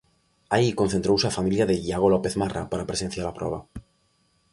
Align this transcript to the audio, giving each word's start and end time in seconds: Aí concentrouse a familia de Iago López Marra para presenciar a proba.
Aí 0.55 0.67
concentrouse 0.81 1.25
a 1.27 1.35
familia 1.37 1.67
de 1.67 1.75
Iago 1.87 2.11
López 2.13 2.33
Marra 2.41 2.61
para 2.71 2.87
presenciar 2.89 3.25
a 3.27 3.35
proba. 3.39 3.59